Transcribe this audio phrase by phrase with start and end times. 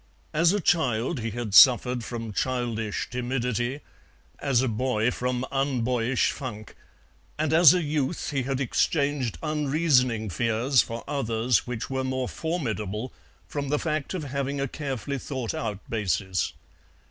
[0.33, 3.81] As a child he had suffered from childish timidity,
[4.39, 6.75] as a boy from unboyish funk,
[7.37, 13.13] and as a youth he had exchanged unreasoning fears for others which were more formidable
[13.47, 16.53] from the fact of having a carefully thought out basis.